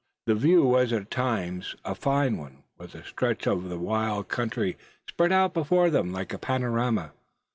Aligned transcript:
The 0.25 0.33
view 0.33 0.63
was 0.65 0.91
at 0.91 1.11
times 1.11 1.75
a 1.85 1.93
fine 1.93 2.35
one, 2.37 2.63
with 2.75 2.95
a 2.95 3.03
stretch 3.03 3.45
of 3.45 3.69
the 3.69 3.77
wild 3.77 4.29
country 4.29 4.75
spread 5.07 5.31
out 5.31 5.53
before 5.53 5.91
them 5.91 6.11
like 6.11 6.33
a 6.33 6.39
panorama. 6.39 7.11